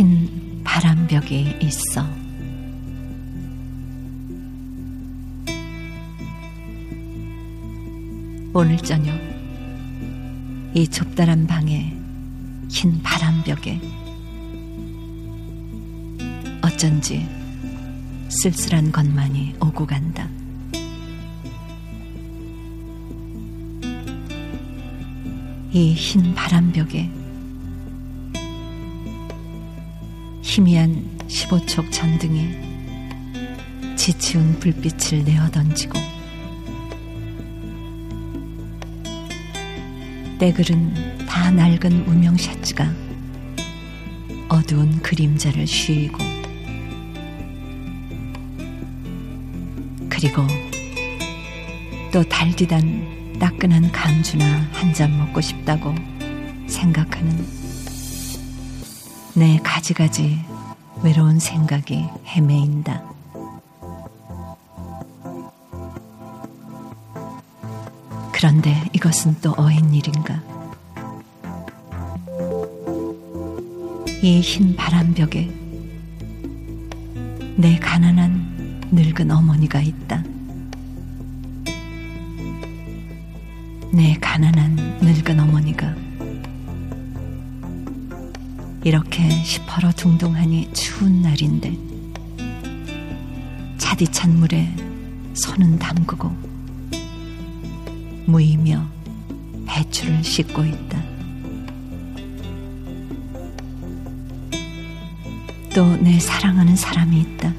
흰 0.00 0.62
바람벽이 0.64 1.58
있어. 1.60 2.02
오늘 8.54 8.78
저녁 8.78 9.14
이 10.72 10.88
좁다란 10.88 11.46
방에 11.46 11.94
흰 12.70 13.02
바람벽에 13.02 13.78
어쩐지 16.62 17.28
쓸쓸한 18.30 18.92
것만이 18.92 19.56
오고 19.60 19.84
간다. 19.84 20.26
이 25.74 25.92
흰 25.92 26.34
바람벽에 26.34 27.19
희미한 30.42 31.04
15촉 31.28 31.90
전등이 31.92 32.48
지치운 33.96 34.58
불빛을 34.58 35.24
내어 35.24 35.48
던지고 35.50 35.98
때글은 40.38 41.26
다 41.26 41.50
낡은 41.50 42.06
무명 42.06 42.36
샤츠가 42.36 42.90
어두운 44.48 45.00
그림자를 45.02 45.66
쉬고 45.66 46.18
그리고 50.08 50.46
또 52.12 52.22
달디단 52.24 53.38
따끈한 53.38 53.92
감주나 53.92 54.68
한 54.72 54.92
잔 54.92 55.16
먹고 55.16 55.40
싶다고 55.40 55.94
생각하는 56.66 57.59
내 59.34 59.58
가지가지 59.62 60.38
외로운 61.02 61.38
생각이 61.38 62.06
헤매인다. 62.26 63.02
그런데 68.32 68.74
이것은 68.92 69.36
또 69.40 69.54
어인 69.56 69.92
일인가? 69.92 70.40
이 74.22 74.40
흰 74.40 74.76
바람벽에 74.76 75.50
내 77.56 77.78
가난한 77.78 78.88
늙은 78.92 79.30
어머니가 79.30 79.80
있다. 79.80 80.22
내 83.92 84.14
가난한 84.20 84.76
늙은 85.00 85.40
어머니가 85.40 85.94
이렇게 88.82 89.28
시퍼러 89.28 89.92
둥둥하니 89.92 90.70
추운 90.72 91.20
날인데 91.22 91.76
차디찬 93.76 94.36
물에 94.38 94.68
손은 95.34 95.78
담그고 95.78 96.30
무이며 98.26 98.86
배추를 99.66 100.24
씻고 100.24 100.64
있다. 100.64 101.02
또 105.74 105.96
내 106.00 106.18
사랑하는 106.18 106.74
사람이 106.74 107.20
있다. 107.20 107.52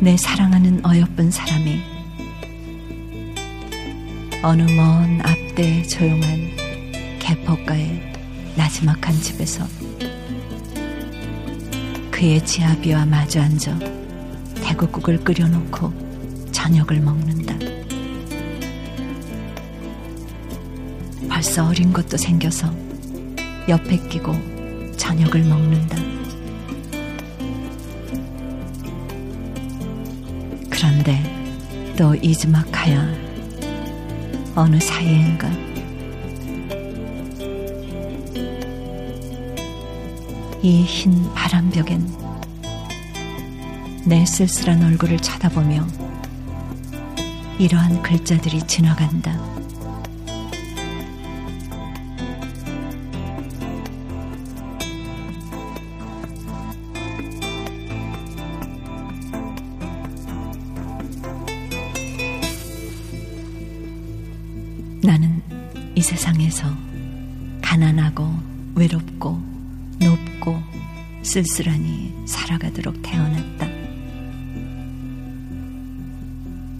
내 0.00 0.16
사랑하는 0.16 0.84
어여쁜 0.84 1.30
사람이 1.30 1.80
어느 4.42 4.62
먼 4.62 5.20
앞대 5.22 5.82
조용한 5.84 6.61
개포가의 7.22 8.12
나지막한 8.56 9.14
집에서 9.22 9.64
그의 12.10 12.44
지아비와 12.44 13.06
마주 13.06 13.40
앉아 13.40 13.78
대구국을 14.56 15.22
끓여놓고 15.22 16.50
저녁을 16.50 17.00
먹는다. 17.00 17.54
벌써 21.28 21.66
어린 21.66 21.92
것도 21.92 22.16
생겨서 22.16 22.74
옆에 23.68 23.96
끼고 24.08 24.34
저녁을 24.96 25.44
먹는다. 25.44 25.96
그런데 30.68 31.22
또 31.96 32.14
이즈마카야 32.16 33.14
어느 34.56 34.78
사이엔가 34.80 35.71
이 40.64 40.84
흰 40.84 41.28
바람벽엔 41.34 42.06
내 44.04 44.24
쓸쓸한 44.24 44.80
얼굴을 44.84 45.18
쳐다보며 45.18 45.84
이러한 47.58 48.00
글자들이 48.00 48.64
지나간다. 48.68 49.40
나는 65.02 65.42
이 65.96 66.00
세상에서 66.00 66.68
가난하고 67.60 68.32
외롭고 68.76 69.51
높고 70.04 70.62
쓸쓸하니 71.22 72.14
살아가도록 72.26 73.00
태어났다. 73.02 73.68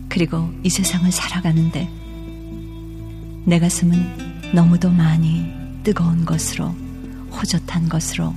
그리고 0.09 0.53
이 0.62 0.69
세상을 0.69 1.10
살아가는데 1.10 1.88
내 3.44 3.59
가슴은 3.59 4.53
너무도 4.53 4.91
많이 4.91 5.50
뜨거운 5.82 6.25
것으로 6.25 6.66
호젓한 7.31 7.88
것으로 7.88 8.34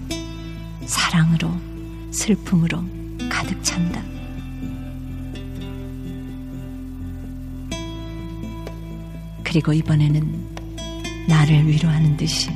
사랑으로 0.86 1.52
슬픔으로 2.12 2.84
가득 3.30 3.62
찬다. 3.64 4.02
그리고 9.44 9.74
이번에는 9.74 10.56
나를 11.28 11.68
위로하는 11.68 12.18
듯이 12.18 12.50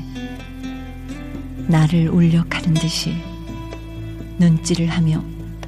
나를 1.70 2.10
울력하는 2.10 2.74
듯이 2.74 3.16
눈질을 4.40 4.88
하며 4.88 5.24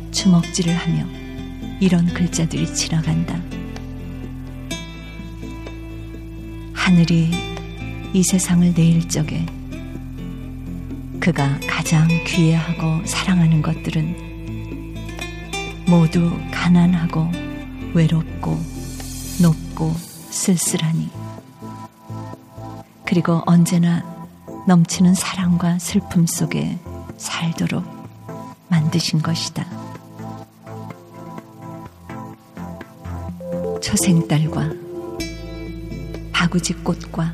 주먹질을 0.10 0.74
하며 0.74 1.06
이런 1.80 2.08
글자들이 2.08 2.74
지나간다. 2.74 3.40
하늘이 6.74 7.30
이 8.14 8.24
세상을 8.24 8.74
내일 8.74 9.08
적에 9.08 9.46
그가 11.20 11.60
가장 11.68 12.08
귀해하고 12.26 13.06
사랑하는 13.06 13.62
것들은 13.62 14.96
모두 15.86 16.36
가난하고 16.52 17.30
외롭고 17.94 18.60
높고 19.40 19.94
쓸쓸하니 20.32 21.12
그리고 23.06 23.44
언제나 23.46 24.21
넘치는 24.68 25.16
사랑과 25.16 25.80
슬픔 25.80 26.28
속에 26.28 26.78
살도록 27.18 27.84
만드신 28.70 29.22
것이다. 29.22 29.66
초생딸과 33.82 34.72
바구지 36.32 36.74
꽃과 36.76 37.32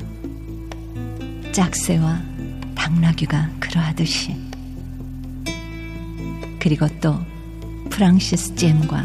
짝새와 1.52 2.20
당나귀가 2.74 3.50
그러하듯이 3.60 4.36
그리고 6.58 6.88
또 7.00 7.18
프랑시스 7.90 8.54
잼과 8.54 9.04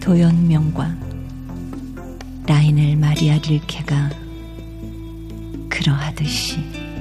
도연명과 0.00 0.96
라인을 2.46 2.96
마리아 2.96 3.38
릴케가 3.38 4.10
그러하듯이 5.68 6.93